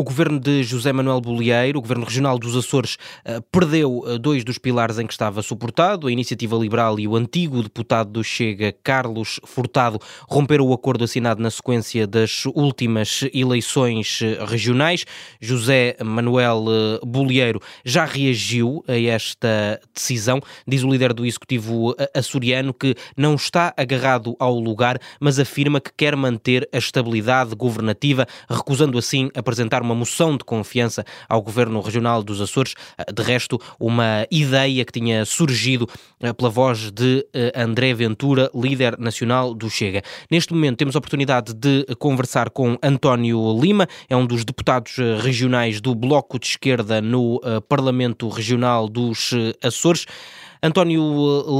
[0.00, 4.42] O governo de José Manuel Bolieiro, o governo regional dos Açores, eh, perdeu eh, dois
[4.42, 8.74] dos pilares em que estava suportado, a Iniciativa Liberal e o antigo deputado do Chega,
[8.82, 15.04] Carlos Furtado, romperam o acordo assinado na sequência das últimas eleições eh, regionais.
[15.38, 16.64] José Manuel
[17.04, 23.74] Bolieiro já reagiu a esta decisão, diz o líder do Executivo açoriano que não está
[23.76, 29.89] agarrado ao lugar, mas afirma que quer manter a estabilidade governativa, recusando assim apresentar uma
[29.90, 32.74] uma moção de confiança ao Governo Regional dos Açores.
[32.96, 35.88] Eh, de resto, uma ideia que tinha surgido
[36.20, 40.02] eh, pela voz de eh, André Ventura, líder nacional do Chega.
[40.30, 45.80] Neste momento temos a oportunidade de conversar com António Lima, é um dos deputados regionais
[45.80, 49.30] do Bloco de Esquerda no Parlamento Regional dos
[49.62, 50.06] Açores.
[50.62, 51.02] António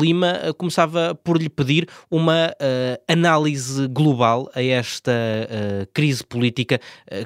[0.00, 6.78] Lima começava por lhe pedir uma uh, análise global a esta uh, crise política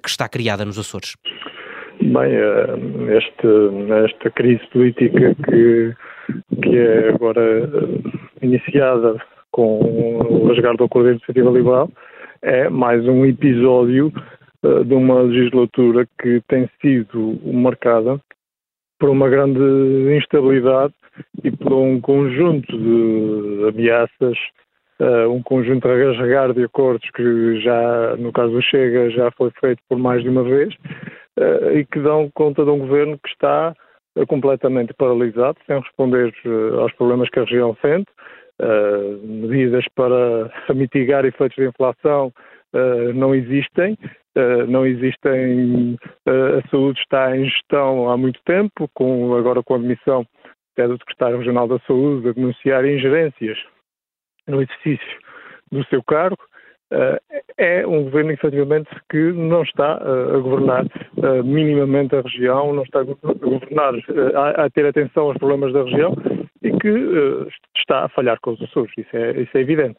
[0.02, 1.16] que está criada nos Açores.
[2.00, 2.32] Bem,
[3.16, 3.46] este,
[4.04, 5.94] esta crise política que,
[6.62, 7.68] que é agora
[8.42, 9.16] iniciada
[9.50, 11.90] com o rasgar do acordo de iniciativa liberal
[12.42, 14.12] é mais um episódio
[14.62, 18.20] de uma legislatura que tem sido marcada
[19.02, 19.58] por uma grande
[20.16, 20.94] instabilidade
[21.42, 24.38] e por um conjunto de ameaças,
[25.00, 29.50] uh, um conjunto de rasgar de acordos que já, no caso do Chega, já foi
[29.58, 30.72] feito por mais de uma vez
[31.36, 33.74] uh, e que dão conta de um governo que está
[34.14, 36.32] uh, completamente paralisado, sem responder
[36.78, 38.06] aos problemas que a região sente,
[39.24, 42.32] medidas para mitigar efeitos de inflação
[43.16, 43.98] não existem,
[44.34, 45.94] Uh, não existem,
[46.26, 50.26] uh, a saúde está em gestão há muito tempo, com, agora com a admissão
[50.72, 53.58] até do Secretário Regional da Saúde a denunciar ingerências
[54.48, 55.18] no exercício
[55.70, 56.38] do seu cargo,
[56.94, 57.18] uh,
[57.58, 60.86] é um governo, efetivamente, que não está a governar
[61.44, 63.92] minimamente a região, não está a governar,
[64.34, 66.16] a, a, ter atenção aos problemas da região
[66.62, 68.92] e que está a falhar com os Açores.
[68.96, 69.98] Isso é, isso é evidente.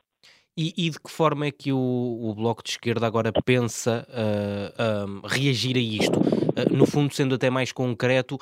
[0.56, 5.08] E, e, de que forma é que o, o Bloco de Esquerda agora pensa uh,
[5.08, 6.20] uh, reagir a isto?
[6.20, 8.38] Uh, no fundo, sendo até mais concreto,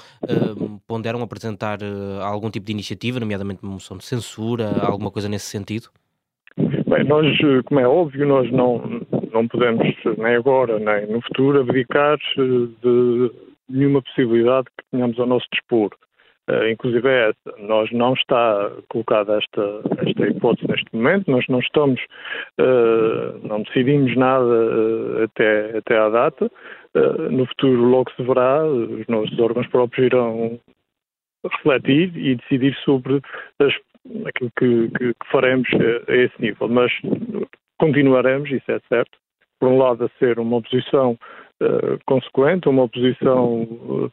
[0.85, 1.79] ponderam apresentar
[2.22, 5.88] algum tipo de iniciativa, nomeadamente uma moção de censura, alguma coisa nesse sentido?
[6.57, 7.25] Bem, nós,
[7.66, 9.01] como é óbvio, nós não,
[9.31, 13.31] não podemos, nem agora, nem no futuro, abdicar de
[13.69, 15.91] nenhuma possibilidade que tenhamos ao nosso dispor.
[16.51, 17.57] Uh, inclusive é essa.
[17.59, 22.01] Nós não está colocada esta, esta hipótese neste momento, nós não estamos,
[22.59, 26.51] uh, não decidimos nada uh, até, até à data.
[27.31, 30.59] no futuro logo se verá, os nossos órgãos próprios irão
[31.45, 33.22] refletir e decidir sobre
[33.59, 33.73] as,
[34.25, 36.67] aquilo que, que, que faremos a, esse nível.
[36.67, 36.91] Mas
[37.79, 39.17] continuaremos, isso é certo,
[39.57, 41.17] por um lado a ser uma oposição
[42.07, 44.09] consequente, uma oposição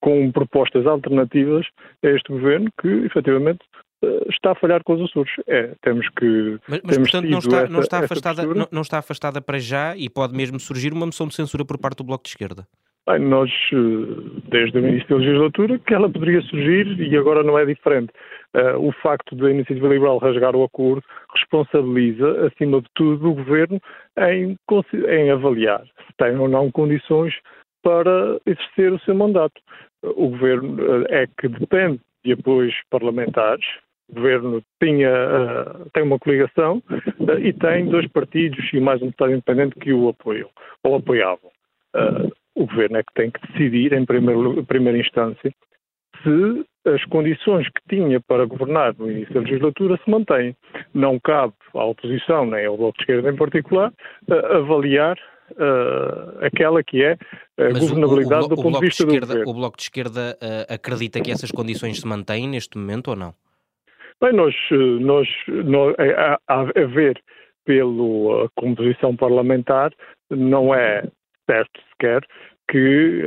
[0.00, 1.66] com propostas alternativas
[2.04, 3.60] a este governo que, efetivamente,
[4.04, 5.32] eh, está a falhar com os Açores.
[5.46, 6.58] É, temos que.
[6.68, 9.96] Mas, mas portanto, não está, essa, não, está afastada, não, não, está afastada para já
[9.96, 12.66] e pode mesmo surgir uma moção de censura por parte do Bloco de Esquerda?
[13.06, 17.58] Bem, nós, eh, desde o início da legislatura, que ela poderia surgir e agora não
[17.58, 18.10] é diferente.
[18.54, 21.02] Uh, o facto da Iniciativa Liberal rasgar o acordo
[21.34, 23.80] responsabiliza, acima de tudo, o Governo
[24.16, 24.56] em,
[25.08, 27.34] em avaliar se tem ou não condições
[27.84, 29.60] para exercer o seu mandato.
[30.02, 33.64] O governo eh, é que depende de apoios parlamentares.
[34.10, 39.06] O governo tinha, uh, tem uma coligação uh, e tem dois partidos e mais um
[39.06, 40.48] deputado independente que o apoiam
[40.82, 41.50] ou apoiavam.
[42.56, 45.52] O governo é que tem que decidir, em primeiro, primeira instância,
[46.22, 50.56] se as condições que tinha para governar no início da legislatura se mantêm.
[50.92, 53.92] Não cabe à oposição, nem ao Bloco de Esquerda em particular,
[54.50, 55.16] avaliar
[55.52, 57.12] uh, aquela que é
[57.58, 59.76] a Mas governabilidade o, o, o, do ponto de vista de esquerda, do O Bloco
[59.76, 63.34] de Esquerda uh, acredita que essas condições se mantêm neste momento ou não?
[64.20, 67.20] Bem, nós, eh, nós, nós a, a, ver
[67.64, 69.92] pela composição parlamentar,
[70.30, 71.02] não é
[71.50, 72.22] certo sequer
[72.70, 73.22] que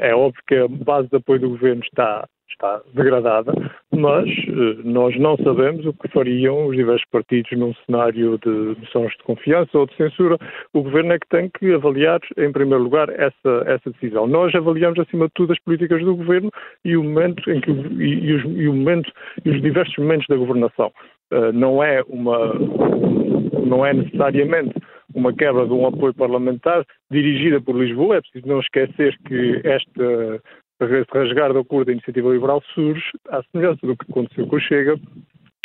[0.00, 3.52] é óbvio que a base de apoio do governo está está degradada,
[3.92, 9.12] mas eh, nós não sabemos o que fariam os diversos partidos num cenário de moções
[9.12, 10.36] de confiança ou de censura.
[10.72, 14.26] O governo é que tem que avaliar, em primeiro lugar, essa, essa decisão.
[14.26, 16.50] Nós avaliamos, acima de tudo, as políticas do governo
[16.84, 19.10] e o momento em que e, e os, e o momento
[19.44, 20.92] e os diversos momentos da governação.
[21.32, 22.54] Uh, não é uma
[23.66, 24.74] não é necessariamente
[25.14, 28.16] uma quebra de um apoio parlamentar dirigida por Lisboa.
[28.16, 30.40] É preciso não esquecer que esta
[30.90, 34.60] esse rasgar do acordo da iniciativa liberal surge, à semelhança do que aconteceu com o
[34.60, 34.98] Chega,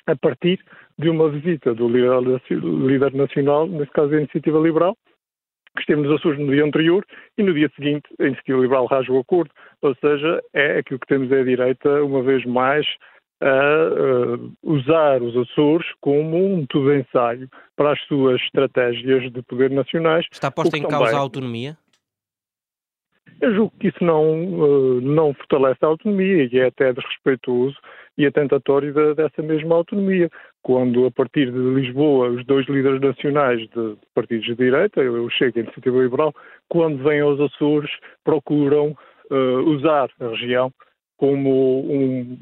[0.08, 0.60] a partir
[0.98, 4.96] de uma visita do líder, líder nacional, nesse caso da iniciativa liberal,
[5.76, 7.06] que esteve nos Açores no dia anterior
[7.38, 9.52] e no dia seguinte a Iniciativa Liberal rasga o acordo.
[9.82, 12.86] Ou seja, é aquilo que temos é a direita, uma vez mais,
[13.42, 19.72] a uh, usar os Açores como um tudo ensaio para as suas estratégias de poder
[19.72, 20.26] nacionais.
[20.32, 21.78] Está posta em causa a autonomia?
[23.42, 27.78] Eu julgo que isso não, uh, não fortalece a autonomia e é até desrespeitoso
[28.18, 30.30] e atentatório de, dessa mesma autonomia.
[30.62, 35.58] Quando, a partir de Lisboa, os dois líderes nacionais de partidos de direita, eu chego
[35.58, 36.34] a Iniciativa Liberal,
[36.68, 37.90] quando vêm aos Açores,
[38.26, 38.96] procuram
[39.32, 40.72] uh, usar a região
[41.16, 42.38] como um,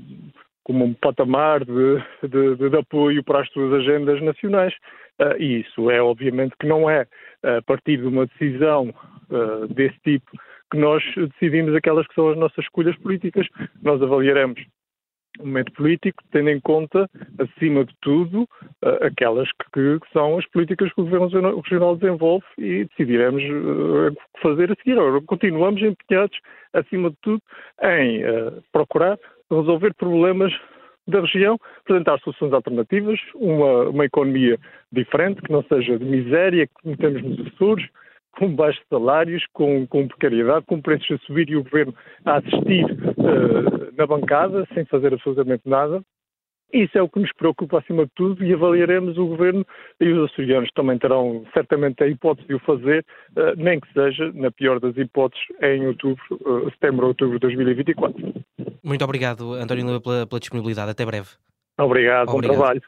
[0.63, 4.73] como um patamar de, de, de, apoio para as suas agendas nacionais.
[5.21, 7.05] Uh, e isso é, obviamente, que não é
[7.43, 8.91] a partir de uma decisão
[9.29, 10.31] uh, desse tipo
[10.71, 13.47] que nós decidimos aquelas que são as nossas escolhas políticas.
[13.81, 14.61] Nós avaliaremos
[15.39, 18.47] o momento político, tendo em conta, acima de tudo,
[19.01, 24.41] aquelas que, que, são as políticas que o Governo Regional desenvolve e decidiremos o que
[24.41, 24.97] fazer a seguir.
[24.97, 26.37] Agora, continuamos empenhados,
[26.73, 27.41] acima de tudo,
[27.83, 28.21] em
[28.71, 29.17] procurar
[29.49, 30.53] resolver problemas
[31.07, 34.57] da região, apresentar soluções alternativas, uma, uma economia
[34.91, 37.87] diferente, que não seja de miséria, que temos nos Açores,
[38.37, 41.93] com baixos salários, com, com precariedade, com preços a subir e o governo
[42.23, 46.01] a assistir uh, na bancada, sem fazer absolutamente nada.
[46.71, 49.65] Isso é o que nos preocupa acima de tudo e avaliaremos o Governo
[50.01, 53.05] e os açorianos também terão certamente a hipótese de o fazer,
[53.37, 57.47] eh, nem que seja, na pior das hipóteses, em outubro, eh, setembro ou outubro de
[57.47, 58.33] 2024.
[58.83, 60.91] Muito obrigado, António Lima, pela, pela disponibilidade.
[60.91, 61.29] Até breve.
[61.79, 62.31] Obrigado, obrigado.
[62.33, 62.81] bom trabalho.